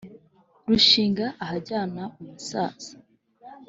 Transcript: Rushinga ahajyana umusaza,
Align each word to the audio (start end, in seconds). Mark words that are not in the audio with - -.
Rushinga 0.67 1.25
ahajyana 1.43 2.03
umusaza, 2.21 2.91